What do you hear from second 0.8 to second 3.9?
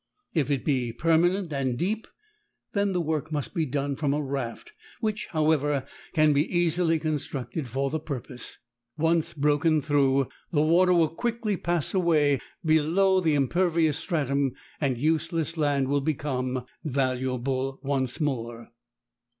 permanent and deep, then the work must be